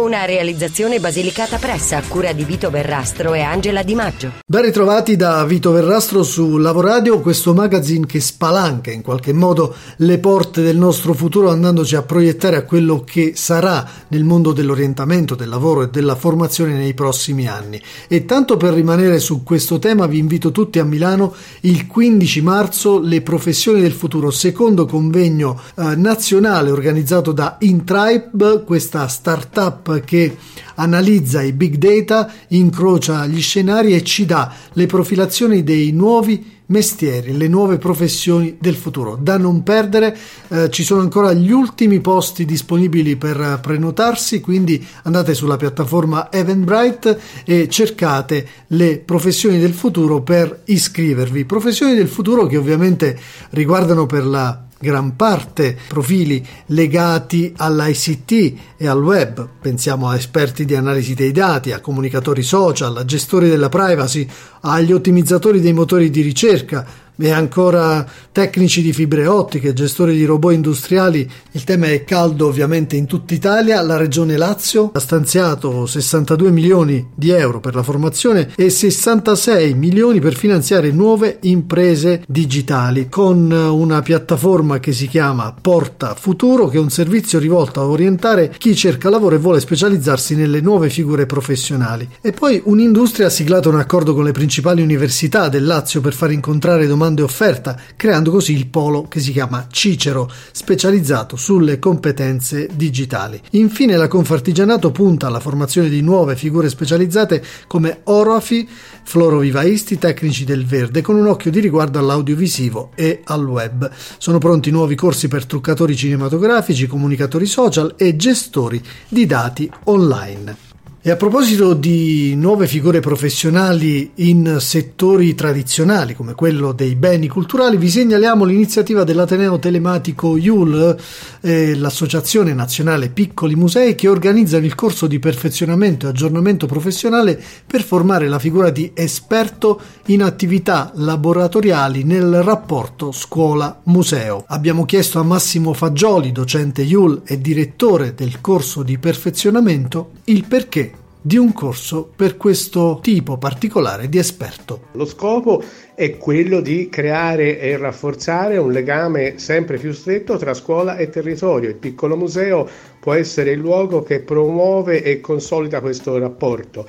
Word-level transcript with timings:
Una 0.00 0.24
realizzazione 0.24 0.98
basilicata 0.98 1.58
pressa 1.58 1.98
a 1.98 2.02
cura 2.02 2.32
di 2.32 2.42
Vito 2.44 2.70
Verrastro 2.70 3.34
e 3.34 3.42
Angela 3.42 3.82
Di 3.82 3.94
Maggio. 3.94 4.32
Ben 4.46 4.62
ritrovati 4.62 5.14
da 5.14 5.44
Vito 5.44 5.72
Verrastro 5.72 6.22
su 6.22 6.56
Lavoradio, 6.56 7.20
questo 7.20 7.52
magazine 7.52 8.06
che 8.06 8.18
spalanca 8.18 8.90
in 8.90 9.02
qualche 9.02 9.34
modo 9.34 9.74
le 9.96 10.18
porte 10.18 10.62
del 10.62 10.78
nostro 10.78 11.12
futuro 11.12 11.50
andandoci 11.50 11.96
a 11.96 12.02
proiettare 12.02 12.56
a 12.56 12.64
quello 12.64 13.04
che 13.04 13.32
sarà 13.36 13.86
nel 14.08 14.24
mondo 14.24 14.52
dell'orientamento, 14.52 15.34
del 15.34 15.50
lavoro 15.50 15.82
e 15.82 15.90
della 15.90 16.16
formazione 16.16 16.72
nei 16.72 16.94
prossimi 16.94 17.46
anni. 17.46 17.78
E 18.08 18.24
tanto 18.24 18.56
per 18.56 18.72
rimanere 18.72 19.18
su 19.18 19.42
questo 19.42 19.78
tema 19.78 20.06
vi 20.06 20.16
invito 20.16 20.50
tutti 20.50 20.78
a 20.78 20.84
Milano 20.84 21.34
il 21.60 21.86
15 21.86 22.40
marzo 22.40 23.00
le 23.00 23.20
professioni 23.20 23.82
del 23.82 23.92
futuro, 23.92 24.30
secondo 24.30 24.86
convegno 24.86 25.60
eh, 25.76 25.94
nazionale 25.94 26.70
organizzato 26.70 27.32
da 27.32 27.58
Intribe, 27.60 28.64
questa 28.64 29.06
startup 29.06 29.88
che 29.98 30.36
analizza 30.76 31.42
i 31.42 31.52
big 31.52 31.76
data, 31.76 32.32
incrocia 32.48 33.26
gli 33.26 33.40
scenari 33.40 33.94
e 33.94 34.02
ci 34.04 34.24
dà 34.24 34.52
le 34.72 34.86
profilazioni 34.86 35.62
dei 35.62 35.90
nuovi 35.90 36.58
mestieri, 36.70 37.36
le 37.36 37.48
nuove 37.48 37.78
professioni 37.78 38.56
del 38.58 38.74
futuro. 38.74 39.16
Da 39.20 39.36
non 39.36 39.62
perdere, 39.62 40.16
eh, 40.48 40.70
ci 40.70 40.82
sono 40.82 41.00
ancora 41.00 41.32
gli 41.32 41.50
ultimi 41.50 42.00
posti 42.00 42.44
disponibili 42.44 43.16
per 43.16 43.58
prenotarsi, 43.60 44.40
quindi 44.40 44.84
andate 45.02 45.34
sulla 45.34 45.56
piattaforma 45.56 46.30
Eventbrite 46.32 47.20
e 47.44 47.68
cercate 47.68 48.46
le 48.68 48.98
professioni 48.98 49.58
del 49.58 49.74
futuro 49.74 50.22
per 50.22 50.62
iscrivervi. 50.64 51.44
Professioni 51.44 51.94
del 51.94 52.08
futuro 52.08 52.46
che 52.46 52.56
ovviamente 52.56 53.18
riguardano 53.50 54.06
per 54.06 54.24
la 54.24 54.64
gran 54.80 55.14
parte 55.14 55.76
profili 55.88 56.44
legati 56.66 57.52
all'ICT 57.54 58.54
e 58.78 58.88
al 58.88 59.02
web. 59.02 59.46
Pensiamo 59.60 60.08
a 60.08 60.16
esperti 60.16 60.64
di 60.64 60.74
analisi 60.74 61.14
dei 61.14 61.32
dati, 61.32 61.72
a 61.72 61.80
comunicatori 61.80 62.42
social, 62.42 62.96
a 62.96 63.04
gestori 63.04 63.48
della 63.48 63.68
privacy, 63.68 64.26
agli 64.60 64.92
ottimizzatori 64.92 65.60
dei 65.60 65.74
motori 65.74 66.08
di 66.08 66.22
ricerca, 66.22 66.86
e 67.20 67.30
ancora 67.30 68.06
tecnici 68.32 68.80
di 68.80 68.92
fibre 68.92 69.26
ottiche, 69.26 69.74
gestori 69.74 70.16
di 70.16 70.24
robot 70.24 70.52
industriali. 70.52 71.28
Il 71.52 71.64
tema 71.64 71.88
è 71.88 72.04
caldo 72.04 72.46
ovviamente 72.46 72.96
in 72.96 73.06
tutta 73.06 73.34
Italia. 73.34 73.82
La 73.82 73.96
regione 73.96 74.36
Lazio 74.36 74.90
ha 74.94 74.98
stanziato 74.98 75.84
62 75.86 76.50
milioni 76.50 77.10
di 77.14 77.30
euro 77.30 77.60
per 77.60 77.74
la 77.74 77.82
formazione 77.82 78.50
e 78.56 78.70
66 78.70 79.74
milioni 79.74 80.20
per 80.20 80.34
finanziare 80.34 80.90
nuove 80.90 81.38
imprese 81.42 82.22
digitali 82.26 83.08
con 83.08 83.50
una 83.50 84.00
piattaforma 84.00 84.80
che 84.80 84.92
si 84.92 85.06
chiama 85.06 85.54
Porta 85.60 86.14
Futuro, 86.14 86.68
che 86.68 86.78
è 86.78 86.80
un 86.80 86.90
servizio 86.90 87.38
rivolto 87.38 87.80
a 87.80 87.86
orientare 87.86 88.54
chi 88.56 88.74
cerca 88.74 89.10
lavoro 89.10 89.34
e 89.34 89.38
vuole 89.38 89.60
specializzarsi 89.60 90.34
nelle 90.34 90.60
nuove 90.60 90.88
figure 90.88 91.26
professionali. 91.26 92.08
E 92.20 92.32
poi 92.32 92.60
un'industria 92.64 93.26
ha 93.26 93.30
siglato 93.30 93.68
un 93.68 93.78
accordo 93.78 94.14
con 94.14 94.24
le 94.24 94.32
principali 94.32 94.82
università 94.82 95.48
del 95.48 95.66
Lazio 95.66 96.00
per 96.00 96.14
far 96.14 96.30
incontrare 96.30 96.86
domande 96.86 97.08
domanda 97.10 97.22
e 97.22 97.24
offerta, 97.24 97.78
creando 97.96 98.30
così 98.30 98.52
il 98.52 98.68
polo 98.68 99.08
che 99.08 99.20
si 99.20 99.32
chiama 99.32 99.66
Cicero, 99.70 100.30
specializzato 100.52 101.36
sulle 101.36 101.78
competenze 101.78 102.68
digitali. 102.72 103.40
Infine 103.50 103.96
la 103.96 104.08
Confartigianato 104.08 104.90
punta 104.90 105.26
alla 105.26 105.40
formazione 105.40 105.88
di 105.88 106.00
nuove 106.00 106.36
figure 106.36 106.68
specializzate 106.68 107.42
come 107.66 108.00
oroafi, 108.04 108.68
florovivaisti, 109.02 109.98
tecnici 109.98 110.44
del 110.44 110.66
verde, 110.66 111.00
con 111.02 111.16
un 111.16 111.26
occhio 111.26 111.50
di 111.50 111.60
riguardo 111.60 111.98
all'audiovisivo 111.98 112.90
e 112.94 113.20
al 113.24 113.46
web. 113.46 113.90
Sono 114.18 114.38
pronti 114.38 114.70
nuovi 114.70 114.94
corsi 114.94 115.28
per 115.28 115.46
truccatori 115.46 115.96
cinematografici, 115.96 116.86
comunicatori 116.86 117.46
social 117.46 117.94
e 117.96 118.16
gestori 118.16 118.82
di 119.08 119.26
dati 119.26 119.70
online. 119.84 120.69
E 121.02 121.10
a 121.10 121.16
proposito 121.16 121.72
di 121.72 122.34
nuove 122.34 122.66
figure 122.66 123.00
professionali 123.00 124.10
in 124.16 124.58
settori 124.60 125.34
tradizionali 125.34 126.14
come 126.14 126.34
quello 126.34 126.72
dei 126.72 126.94
beni 126.94 127.26
culturali, 127.26 127.78
vi 127.78 127.88
segnaliamo 127.88 128.44
l'iniziativa 128.44 129.02
dell'Ateneo 129.02 129.58
Telematico 129.58 130.36
IUL, 130.36 130.94
eh, 131.40 131.74
l'Associazione 131.74 132.52
Nazionale 132.52 133.08
Piccoli 133.08 133.54
Musei, 133.54 133.94
che 133.94 134.08
organizzano 134.08 134.66
il 134.66 134.74
corso 134.74 135.06
di 135.06 135.18
perfezionamento 135.18 136.04
e 136.04 136.10
aggiornamento 136.10 136.66
professionale 136.66 137.42
per 137.66 137.82
formare 137.82 138.28
la 138.28 138.38
figura 138.38 138.68
di 138.68 138.90
esperto 138.92 139.80
in 140.08 140.22
attività 140.22 140.92
laboratoriali 140.96 142.04
nel 142.04 142.42
rapporto 142.42 143.10
scuola-museo. 143.10 144.44
Abbiamo 144.48 144.84
chiesto 144.84 145.18
a 145.18 145.22
Massimo 145.22 145.72
Fagioli, 145.72 146.30
docente 146.30 146.82
IUL 146.82 147.22
e 147.24 147.40
direttore 147.40 148.12
del 148.14 148.42
corso 148.42 148.82
di 148.82 148.98
perfezionamento, 148.98 150.10
il 150.24 150.44
perché 150.44 150.88
di 151.22 151.36
un 151.36 151.52
corso 151.52 152.10
per 152.14 152.36
questo 152.36 152.98
tipo 153.02 153.36
particolare 153.36 154.08
di 154.08 154.18
esperto. 154.18 154.88
Lo 154.92 155.04
scopo 155.04 155.62
è 155.94 156.16
quello 156.16 156.60
di 156.60 156.88
creare 156.88 157.58
e 157.58 157.76
rafforzare 157.76 158.56
un 158.56 158.72
legame 158.72 159.38
sempre 159.38 159.78
più 159.78 159.92
stretto 159.92 160.38
tra 160.38 160.54
scuola 160.54 160.96
e 160.96 161.10
territorio. 161.10 161.68
Il 161.68 161.76
piccolo 161.76 162.16
museo 162.16 162.68
può 162.98 163.12
essere 163.12 163.50
il 163.50 163.58
luogo 163.58 164.02
che 164.02 164.20
promuove 164.20 165.02
e 165.02 165.20
consolida 165.20 165.80
questo 165.80 166.16
rapporto. 166.18 166.86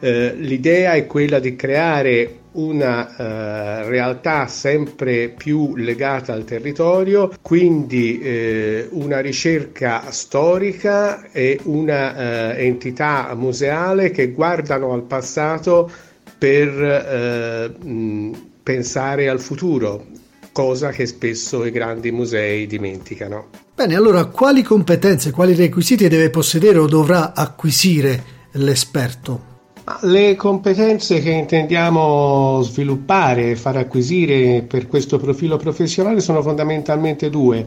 Eh, 0.00 0.34
l'idea 0.34 0.92
è 0.92 1.06
quella 1.06 1.38
di 1.38 1.56
creare 1.56 2.38
una 2.54 3.16
eh, 3.16 3.88
realtà 3.88 4.46
sempre 4.46 5.28
più 5.28 5.76
legata 5.76 6.32
al 6.32 6.44
territorio, 6.44 7.32
quindi 7.40 8.20
eh, 8.20 8.88
una 8.90 9.20
ricerca 9.20 10.10
storica 10.10 11.30
e 11.30 11.58
una 11.64 12.56
eh, 12.56 12.66
entità 12.66 13.34
museale 13.34 14.10
che 14.10 14.32
guardano 14.32 14.92
al 14.92 15.02
passato 15.02 15.90
per 16.36 16.68
eh, 16.68 17.86
mh, 17.86 18.32
pensare 18.62 19.28
al 19.28 19.40
futuro, 19.40 20.06
cosa 20.52 20.90
che 20.90 21.06
spesso 21.06 21.64
i 21.64 21.70
grandi 21.70 22.10
musei 22.10 22.66
dimenticano. 22.66 23.48
Bene, 23.74 23.96
allora 23.96 24.26
quali 24.26 24.62
competenze, 24.62 25.32
quali 25.32 25.54
requisiti 25.54 26.06
deve 26.08 26.30
possedere 26.30 26.78
o 26.78 26.86
dovrà 26.86 27.34
acquisire 27.34 28.22
l'esperto? 28.52 29.53
Le 30.00 30.34
competenze 30.34 31.20
che 31.20 31.30
intendiamo 31.30 32.62
sviluppare 32.62 33.50
e 33.50 33.56
far 33.56 33.76
acquisire 33.76 34.62
per 34.62 34.86
questo 34.86 35.18
profilo 35.18 35.58
professionale 35.58 36.20
sono 36.20 36.40
fondamentalmente 36.40 37.28
due. 37.28 37.66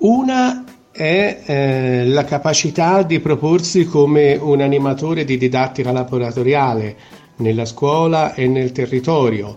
Una 0.00 0.64
è 0.92 1.40
eh, 1.46 2.06
la 2.08 2.24
capacità 2.24 3.02
di 3.02 3.20
proporsi 3.20 3.86
come 3.86 4.34
un 4.36 4.60
animatore 4.60 5.24
di 5.24 5.38
didattica 5.38 5.92
laboratoriale 5.92 6.96
nella 7.36 7.64
scuola 7.64 8.34
e 8.34 8.46
nel 8.46 8.72
territorio, 8.72 9.56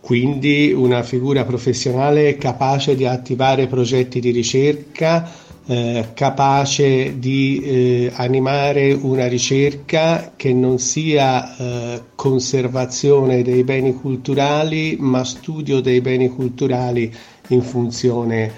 quindi 0.00 0.72
una 0.72 1.02
figura 1.02 1.44
professionale 1.44 2.36
capace 2.36 2.94
di 2.96 3.04
attivare 3.04 3.66
progetti 3.66 4.20
di 4.20 4.30
ricerca 4.30 5.30
eh, 5.66 6.08
capace 6.14 7.18
di 7.18 7.60
eh, 7.62 8.12
animare 8.14 8.92
una 8.92 9.26
ricerca 9.28 10.32
che 10.36 10.52
non 10.52 10.78
sia 10.78 11.56
eh, 11.56 12.02
conservazione 12.14 13.42
dei 13.42 13.62
beni 13.64 13.94
culturali, 13.94 14.96
ma 14.98 15.24
studio 15.24 15.80
dei 15.80 16.00
beni 16.00 16.28
culturali 16.28 17.12
in 17.48 17.62
funzione 17.62 18.52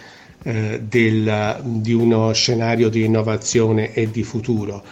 eh, 0.44 0.80
del, 0.82 1.60
di 1.62 1.92
uno 1.92 2.32
scenario 2.32 2.88
di 2.88 3.04
innovazione 3.04 3.92
e 3.92 4.10
di 4.10 4.22
futuro. 4.22 4.82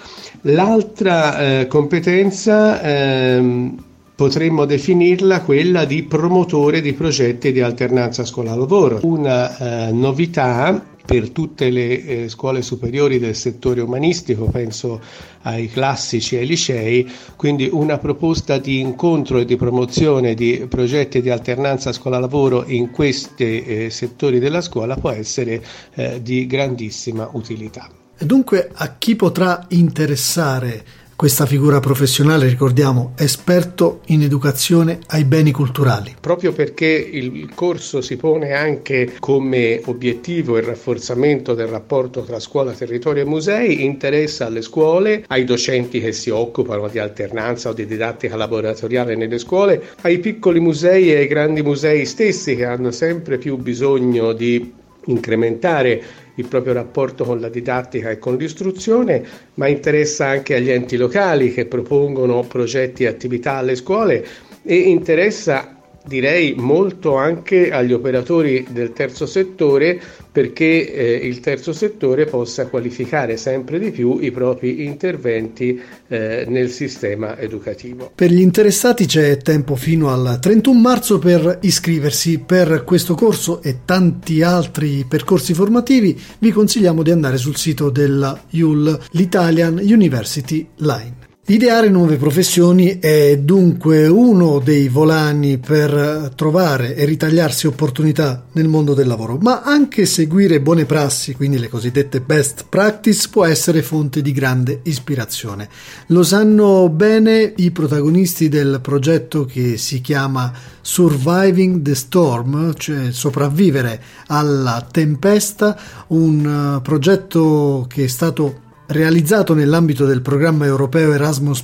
L'altra 0.42 1.60
eh, 1.60 1.66
competenza 1.66 2.80
ehm, 2.80 3.84
potremmo 4.20 4.66
definirla 4.66 5.40
quella 5.40 5.86
di 5.86 6.02
promotore 6.02 6.82
di 6.82 6.92
progetti 6.92 7.52
di 7.52 7.62
alternanza 7.62 8.22
scuola-lavoro. 8.26 8.98
Una 9.04 9.88
eh, 9.88 9.92
novità 9.92 10.84
per 11.06 11.30
tutte 11.30 11.70
le 11.70 12.04
eh, 12.04 12.28
scuole 12.28 12.60
superiori 12.60 13.18
del 13.18 13.34
settore 13.34 13.80
umanistico, 13.80 14.44
penso 14.44 15.00
ai 15.44 15.70
classici 15.70 16.36
e 16.36 16.40
ai 16.40 16.46
licei, 16.46 17.10
quindi 17.34 17.70
una 17.72 17.96
proposta 17.96 18.58
di 18.58 18.78
incontro 18.80 19.38
e 19.38 19.46
di 19.46 19.56
promozione 19.56 20.34
di 20.34 20.66
progetti 20.68 21.22
di 21.22 21.30
alternanza 21.30 21.90
scuola-lavoro 21.90 22.64
in 22.66 22.90
questi 22.90 23.64
eh, 23.64 23.88
settori 23.88 24.38
della 24.38 24.60
scuola 24.60 24.96
può 24.96 25.08
essere 25.08 25.64
eh, 25.94 26.20
di 26.20 26.46
grandissima 26.46 27.26
utilità. 27.32 27.88
Dunque 28.18 28.70
a 28.74 28.96
chi 28.98 29.16
potrà 29.16 29.64
interessare 29.68 30.84
questa 31.20 31.44
figura 31.44 31.80
professionale, 31.80 32.48
ricordiamo, 32.48 33.12
esperto 33.18 34.00
in 34.06 34.22
educazione 34.22 35.00
ai 35.08 35.24
beni 35.24 35.50
culturali. 35.50 36.16
Proprio 36.18 36.54
perché 36.54 36.86
il 36.86 37.50
corso 37.54 38.00
si 38.00 38.16
pone 38.16 38.54
anche 38.54 39.16
come 39.18 39.82
obiettivo 39.84 40.56
il 40.56 40.62
rafforzamento 40.62 41.52
del 41.52 41.66
rapporto 41.66 42.22
tra 42.22 42.40
scuola, 42.40 42.72
territorio 42.72 43.24
e 43.24 43.26
musei, 43.26 43.84
interessa 43.84 44.46
alle 44.46 44.62
scuole, 44.62 45.24
ai 45.26 45.44
docenti 45.44 46.00
che 46.00 46.12
si 46.12 46.30
occupano 46.30 46.88
di 46.88 46.98
alternanza 46.98 47.68
o 47.68 47.74
di 47.74 47.84
didattica 47.84 48.34
laboratoriale 48.34 49.14
nelle 49.14 49.36
scuole, 49.36 49.88
ai 50.00 50.20
piccoli 50.20 50.58
musei 50.58 51.12
e 51.12 51.16
ai 51.16 51.26
grandi 51.26 51.60
musei 51.60 52.06
stessi 52.06 52.56
che 52.56 52.64
hanno 52.64 52.92
sempre 52.92 53.36
più 53.36 53.58
bisogno 53.58 54.32
di 54.32 54.72
incrementare 55.04 56.02
il 56.36 56.46
proprio 56.46 56.72
rapporto 56.72 57.24
con 57.24 57.40
la 57.40 57.48
didattica 57.48 58.10
e 58.10 58.18
con 58.18 58.36
l'istruzione, 58.36 59.22
ma 59.54 59.66
interessa 59.68 60.26
anche 60.26 60.54
agli 60.54 60.70
enti 60.70 60.96
locali 60.96 61.52
che 61.52 61.66
propongono 61.66 62.42
progetti 62.44 63.04
e 63.04 63.08
attività 63.08 63.54
alle 63.56 63.76
scuole 63.76 64.26
e 64.62 64.74
interessa 64.76 65.79
direi 66.06 66.54
molto 66.56 67.16
anche 67.16 67.70
agli 67.70 67.92
operatori 67.92 68.66
del 68.70 68.92
terzo 68.92 69.26
settore 69.26 70.00
perché 70.32 70.92
eh, 70.92 71.26
il 71.26 71.40
terzo 71.40 71.72
settore 71.72 72.24
possa 72.24 72.68
qualificare 72.68 73.36
sempre 73.36 73.78
di 73.78 73.90
più 73.90 74.18
i 74.20 74.30
propri 74.30 74.84
interventi 74.84 75.80
eh, 76.08 76.44
nel 76.48 76.70
sistema 76.70 77.38
educativo. 77.38 78.12
Per 78.14 78.30
gli 78.30 78.40
interessati 78.40 79.06
c'è 79.06 79.38
tempo 79.38 79.74
fino 79.74 80.10
al 80.10 80.38
31 80.40 80.78
marzo 80.78 81.18
per 81.18 81.58
iscriversi 81.62 82.38
per 82.38 82.84
questo 82.84 83.14
corso 83.14 83.60
e 83.62 83.80
tanti 83.84 84.42
altri 84.42 85.04
percorsi 85.08 85.52
formativi. 85.52 86.18
Vi 86.38 86.50
consigliamo 86.50 87.02
di 87.02 87.10
andare 87.10 87.36
sul 87.36 87.56
sito 87.56 87.90
della 87.90 88.40
IUL, 88.50 88.98
l'Italian 89.10 89.80
University 89.82 90.66
Line. 90.76 91.19
Ideare 91.50 91.88
nuove 91.88 92.16
professioni 92.16 93.00
è 93.00 93.36
dunque 93.38 94.06
uno 94.06 94.60
dei 94.60 94.88
volani 94.88 95.58
per 95.58 96.30
trovare 96.36 96.94
e 96.94 97.04
ritagliarsi 97.04 97.66
opportunità 97.66 98.44
nel 98.52 98.68
mondo 98.68 98.94
del 98.94 99.08
lavoro, 99.08 99.36
ma 99.40 99.62
anche 99.62 100.06
seguire 100.06 100.60
buone 100.60 100.84
prassi, 100.84 101.34
quindi 101.34 101.58
le 101.58 101.68
cosiddette 101.68 102.20
best 102.20 102.66
practice, 102.68 103.26
può 103.32 103.44
essere 103.44 103.82
fonte 103.82 104.22
di 104.22 104.30
grande 104.30 104.82
ispirazione. 104.84 105.68
Lo 106.06 106.22
sanno 106.22 106.88
bene 106.88 107.52
i 107.56 107.72
protagonisti 107.72 108.48
del 108.48 108.78
progetto 108.80 109.44
che 109.44 109.76
si 109.76 110.00
chiama 110.00 110.52
Surviving 110.80 111.82
the 111.82 111.96
Storm, 111.96 112.74
cioè 112.76 113.10
sopravvivere 113.10 114.00
alla 114.28 114.86
tempesta, 114.88 115.76
un 116.10 116.76
uh, 116.76 116.80
progetto 116.80 117.86
che 117.88 118.04
è 118.04 118.06
stato 118.06 118.68
realizzato 118.90 119.54
nell'ambito 119.54 120.04
del 120.04 120.20
programma 120.20 120.66
europeo 120.66 121.12
Erasmus 121.12 121.62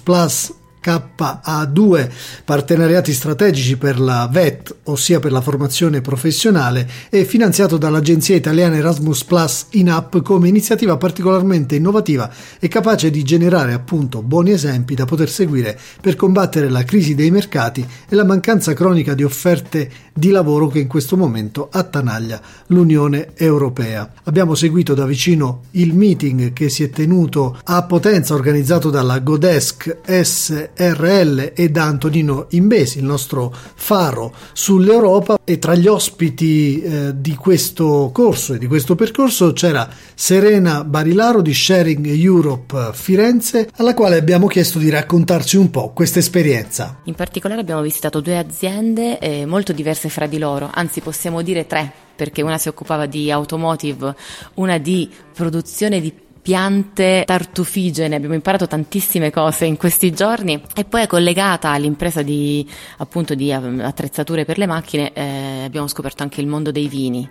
KA2 0.86 2.08
partenariati 2.44 3.12
strategici 3.12 3.76
per 3.76 3.98
la 3.98 4.28
VET, 4.30 4.74
ossia 4.84 5.18
per 5.18 5.32
la 5.32 5.40
formazione 5.40 6.00
professionale, 6.00 6.88
e 7.10 7.24
finanziato 7.24 7.76
dall'agenzia 7.76 8.36
italiana 8.36 8.76
Erasmus 8.76 9.24
Plus 9.24 9.66
in 9.70 9.90
app 9.90 10.18
come 10.18 10.48
iniziativa 10.48 10.96
particolarmente 10.96 11.74
innovativa 11.74 12.30
e 12.60 12.68
capace 12.68 13.10
di 13.10 13.24
generare 13.24 13.72
appunto 13.72 14.22
buoni 14.22 14.52
esempi 14.52 14.94
da 14.94 15.04
poter 15.04 15.28
seguire 15.28 15.76
per 16.00 16.14
combattere 16.14 16.68
la 16.68 16.84
crisi 16.84 17.16
dei 17.16 17.32
mercati 17.32 17.84
e 18.08 18.14
la 18.14 18.24
mancanza 18.24 18.72
cronica 18.72 19.14
di 19.14 19.24
offerte 19.24 19.90
di 20.12 20.30
lavoro 20.30 20.68
che 20.68 20.78
in 20.78 20.86
questo 20.86 21.16
momento 21.16 21.68
attanaglia 21.70 22.40
l'Unione 22.68 23.32
Europea. 23.34 24.10
Abbiamo 24.24 24.54
seguito 24.54 24.94
da 24.94 25.04
vicino 25.04 25.62
il 25.72 25.94
meeting 25.94 26.52
che 26.52 26.68
si 26.68 26.82
è 26.84 26.90
tenuto 26.90 27.58
a 27.64 27.82
Potenza 27.84 28.34
organizzato 28.34 28.90
dalla 28.90 29.18
Godesk 29.18 29.98
S 30.22 30.70
RL 30.76 31.52
e 31.54 31.68
da 31.70 31.84
Antonino 31.84 32.46
Imbesi, 32.50 32.98
il 32.98 33.04
nostro 33.04 33.54
faro 33.74 34.34
sull'Europa 34.52 35.38
e 35.44 35.58
tra 35.58 35.74
gli 35.74 35.86
ospiti 35.86 36.82
eh, 36.82 37.12
di 37.20 37.34
questo 37.34 38.10
corso 38.12 38.54
e 38.54 38.58
di 38.58 38.66
questo 38.66 38.94
percorso 38.94 39.52
c'era 39.52 39.88
Serena 40.14 40.84
Barilaro 40.84 41.40
di 41.40 41.54
Sharing 41.54 42.06
Europe 42.06 42.90
Firenze 42.92 43.70
alla 43.76 43.94
quale 43.94 44.16
abbiamo 44.16 44.46
chiesto 44.46 44.78
di 44.78 44.90
raccontarci 44.90 45.56
un 45.56 45.70
po' 45.70 45.92
questa 45.92 46.18
esperienza. 46.18 47.00
In 47.04 47.14
particolare 47.14 47.60
abbiamo 47.60 47.82
visitato 47.82 48.20
due 48.20 48.38
aziende 48.38 49.18
eh, 49.18 49.46
molto 49.46 49.72
diverse 49.72 50.08
fra 50.08 50.26
di 50.26 50.38
loro, 50.38 50.70
anzi 50.72 51.00
possiamo 51.00 51.42
dire 51.42 51.66
tre 51.66 52.04
perché 52.16 52.42
una 52.42 52.58
si 52.58 52.68
occupava 52.68 53.06
di 53.06 53.30
automotive, 53.30 54.16
una 54.54 54.78
di 54.78 55.08
produzione 55.34 56.00
di 56.00 56.12
piante 56.46 57.24
tartufigene, 57.26 58.14
abbiamo 58.14 58.36
imparato 58.36 58.68
tantissime 58.68 59.32
cose 59.32 59.64
in 59.64 59.76
questi 59.76 60.12
giorni 60.12 60.62
e 60.76 60.84
poi 60.84 61.02
è 61.02 61.08
collegata 61.08 61.70
all'impresa 61.70 62.22
di, 62.22 62.64
appunto, 62.98 63.34
di 63.34 63.52
attrezzature 63.52 64.44
per 64.44 64.56
le 64.56 64.66
macchine, 64.66 65.12
eh, 65.12 65.64
abbiamo 65.64 65.88
scoperto 65.88 66.22
anche 66.22 66.40
il 66.40 66.46
mondo 66.46 66.70
dei 66.70 66.86
vini. 66.86 67.28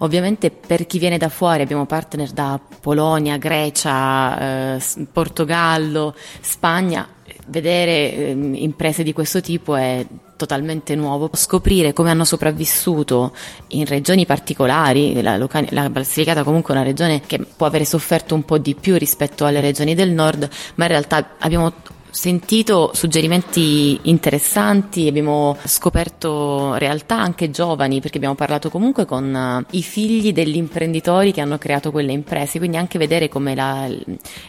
Ovviamente 0.00 0.50
per 0.50 0.86
chi 0.86 0.98
viene 0.98 1.16
da 1.16 1.30
fuori 1.30 1.62
abbiamo 1.62 1.86
partner 1.86 2.30
da 2.30 2.60
Polonia, 2.82 3.38
Grecia, 3.38 4.74
eh, 4.76 4.82
Portogallo, 5.10 6.14
Spagna, 6.42 7.08
vedere 7.46 8.12
eh, 8.12 8.30
imprese 8.52 9.02
di 9.02 9.14
questo 9.14 9.40
tipo 9.40 9.76
è 9.76 10.04
totalmente 10.38 10.94
nuovo, 10.94 11.28
scoprire 11.34 11.92
come 11.92 12.10
hanno 12.10 12.24
sopravvissuto 12.24 13.32
in 13.68 13.84
regioni 13.84 14.24
particolari, 14.24 15.20
la, 15.20 15.36
Loca- 15.36 15.66
la 15.70 15.90
Basilicata 15.90 16.44
comunque 16.44 16.72
è 16.72 16.76
una 16.76 16.86
regione 16.86 17.20
che 17.26 17.38
può 17.40 17.66
avere 17.66 17.84
sofferto 17.84 18.34
un 18.34 18.44
po' 18.44 18.56
di 18.56 18.74
più 18.74 18.96
rispetto 18.96 19.44
alle 19.44 19.60
regioni 19.60 19.94
del 19.94 20.12
nord, 20.12 20.48
ma 20.76 20.84
in 20.84 20.90
realtà 20.90 21.30
abbiamo 21.38 21.72
sentito 22.10 22.90
suggerimenti 22.94 23.98
interessanti, 24.02 25.06
abbiamo 25.06 25.56
scoperto 25.64 26.74
realtà 26.74 27.18
anche 27.18 27.50
giovani 27.50 28.00
perché 28.00 28.16
abbiamo 28.16 28.34
parlato 28.34 28.70
comunque 28.70 29.04
con 29.04 29.64
uh, 29.68 29.76
i 29.76 29.82
figli 29.82 30.32
degli 30.32 30.56
imprenditori 30.56 31.32
che 31.32 31.40
hanno 31.40 31.58
creato 31.58 31.90
quelle 31.90 32.12
imprese, 32.12 32.58
quindi 32.58 32.76
anche 32.76 32.98
vedere 32.98 33.28
come 33.28 33.54
la, 33.54 33.88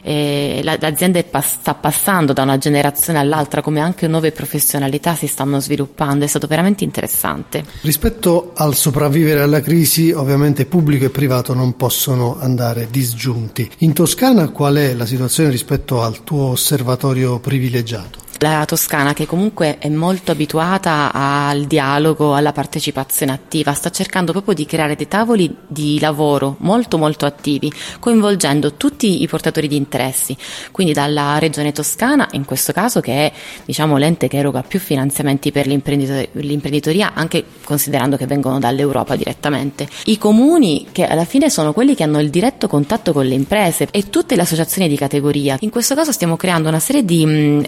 eh, 0.01 0.61
la, 0.63 0.77
l'azienda 0.79 1.21
pass- 1.23 1.57
sta 1.59 1.73
passando 1.73 2.33
da 2.33 2.43
una 2.43 2.57
generazione 2.57 3.19
all'altra, 3.19 3.61
come 3.61 3.79
anche 3.79 4.07
nuove 4.07 4.31
professionalità 4.31 5.15
si 5.15 5.27
stanno 5.27 5.59
sviluppando, 5.59 6.25
è 6.25 6.27
stato 6.27 6.47
veramente 6.47 6.83
interessante. 6.83 7.65
Rispetto 7.81 8.51
al 8.55 8.75
sopravvivere 8.75 9.41
alla 9.41 9.61
crisi, 9.61 10.11
ovviamente 10.11 10.65
pubblico 10.65 11.05
e 11.05 11.09
privato 11.09 11.53
non 11.53 11.75
possono 11.75 12.37
andare 12.39 12.87
disgiunti. 12.89 13.69
In 13.79 13.93
Toscana 13.93 14.49
qual 14.49 14.75
è 14.75 14.93
la 14.93 15.05
situazione 15.05 15.49
rispetto 15.49 16.01
al 16.01 16.23
tuo 16.23 16.51
osservatorio 16.51 17.39
privato? 17.39 17.48
Privilegiato. 17.49 18.28
La 18.41 18.63
Toscana, 18.63 19.11
che 19.11 19.25
comunque 19.25 19.79
è 19.79 19.89
molto 19.89 20.31
abituata 20.31 21.11
al 21.11 21.65
dialogo, 21.65 22.35
alla 22.35 22.53
partecipazione 22.53 23.33
attiva, 23.33 23.73
sta 23.73 23.89
cercando 23.89 24.31
proprio 24.31 24.53
di 24.53 24.65
creare 24.65 24.95
dei 24.95 25.09
tavoli 25.09 25.53
di 25.67 25.99
lavoro 25.99 26.55
molto 26.59 26.97
molto 26.97 27.25
attivi, 27.25 27.69
coinvolgendo 27.99 28.75
tutti 28.75 29.21
i 29.21 29.27
portatori 29.27 29.67
di 29.67 29.75
interessi, 29.75 30.37
quindi 30.71 30.93
dalla 30.93 31.37
Regione 31.37 31.73
Toscana, 31.73 32.29
in 32.31 32.45
questo 32.45 32.71
caso 32.71 33.01
che 33.01 33.11
è 33.11 33.31
diciamo, 33.65 33.97
l'ente 33.97 34.29
che 34.29 34.37
eroga 34.37 34.61
più 34.61 34.79
finanziamenti 34.79 35.51
per 35.51 35.67
l'imprenditoria, 35.67 36.29
l'imprenditoria, 36.31 37.11
anche 37.13 37.43
considerando 37.65 38.15
che 38.15 38.25
vengono 38.25 38.57
dall'Europa 38.57 39.17
direttamente, 39.17 39.85
i 40.05 40.17
comuni 40.17 40.87
che 40.93 41.05
alla 41.05 41.25
fine 41.25 41.49
sono 41.49 41.73
quelli 41.73 41.93
che 41.93 42.03
hanno 42.03 42.21
il 42.21 42.29
diretto 42.29 42.69
contatto 42.69 43.11
con 43.11 43.25
le 43.25 43.35
imprese 43.35 43.89
e 43.91 44.09
tutte 44.09 44.37
le 44.37 44.43
associazioni 44.43 44.87
di 44.87 44.95
categoria. 44.95 45.57
In 45.59 45.71
questo 45.71 45.93
caso 45.93 46.13
stiamo 46.13 46.37
creando 46.37 46.69
una 46.69 46.79
serie 46.79 47.03
di... 47.03 47.25
Mm, 47.25 47.63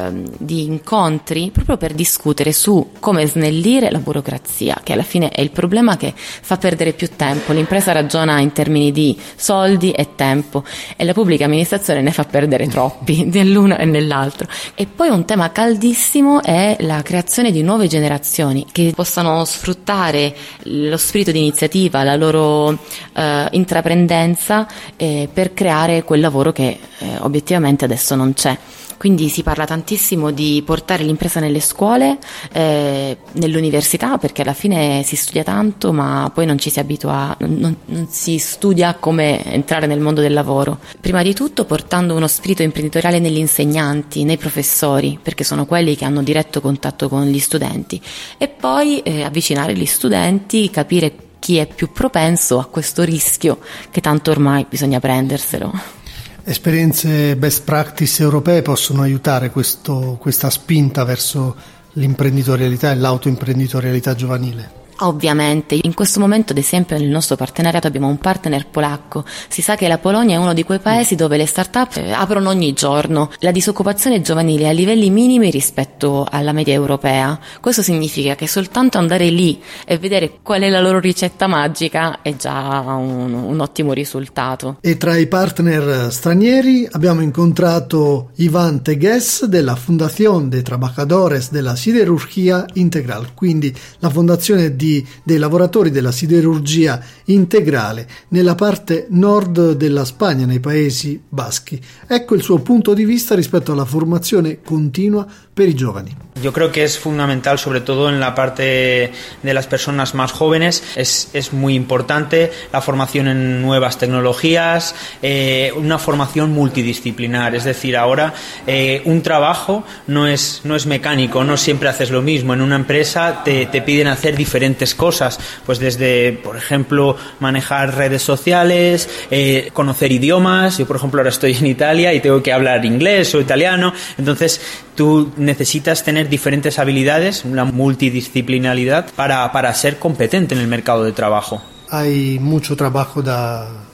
eh, 0.00 0.22
di 0.38 0.64
incontri 0.64 1.50
proprio 1.50 1.76
per 1.76 1.92
discutere 1.92 2.52
su 2.52 2.92
come 2.98 3.26
snellire 3.26 3.90
la 3.90 3.98
burocrazia, 3.98 4.80
che 4.82 4.92
alla 4.92 5.02
fine 5.02 5.30
è 5.30 5.40
il 5.40 5.50
problema 5.50 5.96
che 5.96 6.12
fa 6.14 6.56
perdere 6.56 6.92
più 6.92 7.10
tempo. 7.16 7.52
L'impresa 7.52 7.92
ragiona 7.92 8.40
in 8.40 8.52
termini 8.52 8.92
di 8.92 9.18
soldi 9.36 9.90
e 9.92 10.14
tempo 10.14 10.64
e 10.96 11.04
la 11.04 11.12
pubblica 11.12 11.44
amministrazione 11.44 12.00
ne 12.00 12.12
fa 12.12 12.24
perdere 12.24 12.66
troppi 12.68 13.24
nell'uno 13.30 13.76
e 13.76 13.84
nell'altro. 13.84 14.48
E 14.74 14.86
poi 14.86 15.08
un 15.08 15.24
tema 15.24 15.50
caldissimo 15.52 16.42
è 16.42 16.76
la 16.80 17.02
creazione 17.02 17.50
di 17.50 17.62
nuove 17.62 17.86
generazioni 17.86 18.66
che 18.70 18.92
possano 18.94 19.44
sfruttare 19.44 20.34
lo 20.64 20.96
spirito 20.96 21.30
di 21.32 21.38
iniziativa, 21.38 22.02
la 22.02 22.16
loro 22.16 22.78
eh, 23.12 23.48
intraprendenza 23.52 24.66
eh, 24.96 25.28
per 25.32 25.52
creare 25.52 26.04
quel 26.04 26.20
lavoro 26.20 26.52
che 26.52 26.78
eh, 26.98 27.16
obiettivamente 27.20 27.84
adesso 27.84 28.14
non 28.14 28.32
c'è. 28.34 28.56
Quindi 29.00 29.30
si 29.30 29.42
parla 29.42 29.64
tantissimo 29.64 30.30
di 30.30 30.62
portare 30.62 31.04
l'impresa 31.04 31.40
nelle 31.40 31.60
scuole, 31.60 32.18
eh, 32.52 33.16
nell'università, 33.32 34.18
perché 34.18 34.42
alla 34.42 34.52
fine 34.52 35.02
si 35.04 35.16
studia 35.16 35.42
tanto, 35.42 35.90
ma 35.90 36.30
poi 36.34 36.44
non 36.44 36.58
ci 36.58 36.68
si 36.68 36.80
abitua, 36.80 37.34
non, 37.38 37.74
non 37.86 38.08
si 38.10 38.36
studia 38.36 38.92
come 39.00 39.42
entrare 39.42 39.86
nel 39.86 40.00
mondo 40.00 40.20
del 40.20 40.34
lavoro. 40.34 40.80
Prima 41.00 41.22
di 41.22 41.32
tutto 41.32 41.64
portando 41.64 42.14
uno 42.14 42.28
spirito 42.28 42.62
imprenditoriale 42.62 43.20
negli 43.20 43.38
insegnanti, 43.38 44.24
nei 44.24 44.36
professori, 44.36 45.18
perché 45.22 45.44
sono 45.44 45.64
quelli 45.64 45.96
che 45.96 46.04
hanno 46.04 46.22
diretto 46.22 46.60
contatto 46.60 47.08
con 47.08 47.24
gli 47.24 47.38
studenti, 47.38 47.98
e 48.36 48.48
poi 48.48 49.00
eh, 49.00 49.22
avvicinare 49.22 49.74
gli 49.74 49.86
studenti, 49.86 50.68
capire 50.68 51.14
chi 51.38 51.56
è 51.56 51.66
più 51.66 51.90
propenso 51.90 52.58
a 52.58 52.66
questo 52.66 53.02
rischio 53.02 53.60
che 53.90 54.02
tanto 54.02 54.30
ormai 54.30 54.66
bisogna 54.68 55.00
prenderselo. 55.00 55.99
Esperienze 56.44 57.36
best 57.36 57.64
practice 57.64 58.22
europee 58.22 58.62
possono 58.62 59.02
aiutare 59.02 59.50
questo, 59.50 60.16
questa 60.20 60.50
spinta 60.50 61.04
verso 61.04 61.56
l'imprenditorialità 61.92 62.90
e 62.90 62.96
l'autoimprenditorialità 62.96 64.14
giovanile? 64.14 64.79
Ovviamente, 65.02 65.78
in 65.80 65.94
questo 65.94 66.20
momento 66.20 66.52
ad 66.52 66.58
esempio 66.58 66.98
nel 66.98 67.08
nostro 67.08 67.34
partenariato 67.34 67.86
abbiamo 67.86 68.08
un 68.08 68.18
partner 68.18 68.66
polacco, 68.66 69.24
si 69.48 69.62
sa 69.62 69.74
che 69.74 69.88
la 69.88 69.96
Polonia 69.96 70.36
è 70.36 70.38
uno 70.38 70.52
di 70.52 70.62
quei 70.62 70.78
paesi 70.78 71.14
dove 71.14 71.38
le 71.38 71.46
start-up 71.46 71.96
eh, 71.96 72.12
aprono 72.12 72.50
ogni 72.50 72.74
giorno, 72.74 73.30
la 73.38 73.50
disoccupazione 73.50 74.20
giovanile 74.20 74.64
è 74.64 74.68
a 74.68 74.72
livelli 74.72 75.08
minimi 75.08 75.50
rispetto 75.50 76.26
alla 76.30 76.52
media 76.52 76.74
europea, 76.74 77.38
questo 77.60 77.80
significa 77.80 78.34
che 78.34 78.46
soltanto 78.46 78.98
andare 78.98 79.30
lì 79.30 79.58
e 79.86 79.96
vedere 79.96 80.40
qual 80.42 80.60
è 80.60 80.68
la 80.68 80.80
loro 80.80 81.00
ricetta 81.00 81.46
magica 81.46 82.20
è 82.20 82.36
già 82.36 82.80
un, 82.80 83.32
un 83.32 83.60
ottimo 83.60 83.94
risultato. 83.94 84.76
E 84.82 84.98
tra 84.98 85.16
i 85.16 85.26
partner 85.26 86.12
stranieri 86.12 86.86
abbiamo 86.90 87.22
incontrato 87.22 88.32
Ivan 88.36 88.82
Tegues 88.82 89.46
della 89.46 89.76
Fundación 89.76 90.50
de 90.50 90.60
Trabajadores 90.60 91.50
della 91.50 91.74
Siderurgia 91.74 92.66
Integral, 92.74 93.32
quindi 93.32 93.74
la 94.00 94.10
fondazione 94.10 94.76
di 94.76 94.89
dei 95.22 95.38
lavoratori 95.38 95.90
della 95.90 96.12
siderurgia 96.12 97.00
integrale 97.26 98.08
nella 98.28 98.54
parte 98.54 99.06
nord 99.10 99.72
della 99.72 100.04
Spagna, 100.04 100.46
nei 100.46 100.60
Paesi 100.60 101.20
Baschi. 101.28 101.80
Ecco 102.06 102.34
il 102.34 102.42
suo 102.42 102.58
punto 102.58 102.94
di 102.94 103.04
vista 103.04 103.34
rispetto 103.34 103.72
alla 103.72 103.84
formazione 103.84 104.60
continua 104.62 105.26
per 105.52 105.68
i 105.68 105.74
giovani. 105.74 106.16
Yo 106.42 106.52
creo 106.52 106.70
que 106.70 106.84
es 106.84 106.96
fundamental, 106.96 107.58
sobre 107.58 107.82
todo 107.82 108.10
la 108.10 108.34
parte 108.34 109.12
de 109.42 109.54
las 109.54 109.66
personas 109.66 110.14
más 110.14 110.32
jóvenes, 110.32 110.82
es, 110.96 111.28
es 111.34 111.50
importante 111.52 112.50
la 112.72 112.80
formación 112.80 113.28
en 113.28 113.60
nuevas 113.60 113.98
tecnologías, 113.98 114.94
eh, 115.20 115.70
una 115.76 115.98
formación 115.98 116.52
multidisciplinar, 116.52 117.54
es 117.54 117.64
decir, 117.64 117.94
ahora 117.94 118.32
eh, 118.66 119.02
un 119.04 119.20
trabajo 119.20 119.84
no 120.06 120.26
es, 120.26 120.62
no 120.64 120.76
es 120.76 120.86
mecánico, 120.86 121.44
no 121.44 121.58
siempre 121.58 121.90
haces 121.90 122.10
lo 122.10 122.22
mismo, 122.22 122.54
en 122.54 122.62
una 122.62 122.76
empresa 122.76 123.42
te, 123.44 123.66
te 123.66 123.82
piden 123.82 124.06
hacer 124.06 124.34
diferentes 124.34 124.79
cosas, 124.94 125.38
pues 125.66 125.78
desde, 125.78 126.32
por 126.32 126.56
ejemplo, 126.56 127.16
manejar 127.38 127.96
redes 127.96 128.22
sociales, 128.22 129.08
eh, 129.30 129.70
conocer 129.72 130.12
idiomas, 130.12 130.78
yo 130.78 130.86
por 130.86 130.96
ejemplo 130.96 131.20
ahora 131.20 131.30
estoy 131.30 131.54
en 131.54 131.66
Italia 131.66 132.12
y 132.14 132.20
tengo 132.20 132.42
que 132.42 132.52
hablar 132.52 132.84
inglés 132.84 133.34
o 133.34 133.40
italiano, 133.40 133.92
entonces 134.18 134.60
tú 134.94 135.32
necesitas 135.36 136.04
tener 136.04 136.28
diferentes 136.28 136.78
habilidades, 136.78 137.44
una 137.44 137.64
multidisciplinaridad 137.64 139.06
para, 139.14 139.50
para 139.52 139.72
ser 139.74 139.98
competente 139.98 140.54
en 140.54 140.60
el 140.60 140.66
mercado 140.66 141.04
de 141.04 141.12
trabajo. 141.12 141.62
Hay 141.90 142.38
mucho 142.38 142.76
trabajo 142.76 143.20
de, 143.20 143.32